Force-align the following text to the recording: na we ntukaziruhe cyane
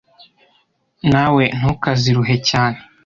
na 1.11 1.25
we 1.33 1.43
ntukaziruhe 1.59 2.35
cyane 2.49 2.79